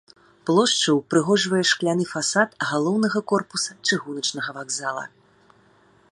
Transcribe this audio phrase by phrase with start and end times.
[0.49, 5.05] Плошчу ўпрыгожвае шкляны фасад галоўнага корпуса чыгуначнага вакзала.